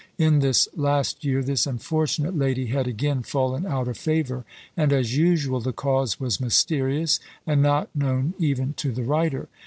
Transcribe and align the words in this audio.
In 0.17 0.39
this 0.39 0.67
last 0.75 1.23
year 1.23 1.43
this 1.43 1.67
unfortunate 1.67 2.35
lady 2.35 2.65
had 2.65 2.87
again 2.87 3.21
fallen 3.21 3.67
out 3.67 3.87
of 3.87 3.99
favour, 3.99 4.45
and, 4.75 4.91
as 4.91 5.15
usual, 5.15 5.59
the 5.61 5.73
cause 5.73 6.19
was 6.19 6.41
mysterious, 6.41 7.19
and 7.45 7.61
not 7.61 7.87
known 7.95 8.33
even 8.39 8.73
to 8.77 8.91
the 8.91 9.03
writer. 9.03 9.47